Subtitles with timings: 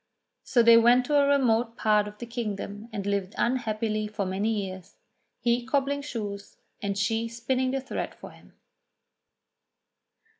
[0.43, 4.49] So they went to a remote part of the kingdom and lived unhappily for many
[4.65, 4.95] years,
[5.39, 8.53] he cobbling shoes, and she spinning the thread for him.